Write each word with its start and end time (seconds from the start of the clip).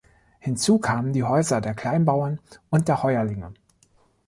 Hinzu 0.39 0.79
kamen 0.79 1.13
die 1.13 1.21
Häuser 1.23 1.61
der 1.61 1.75
Kleinbauern 1.75 2.39
und 2.71 2.87
der 2.87 3.03
Heuerlinge. 3.03 3.53